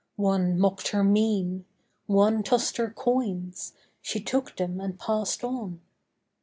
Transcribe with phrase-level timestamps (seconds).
[0.15, 1.65] One mocked her mien—
[2.07, 5.79] One tossed her coins; she took them and passed on.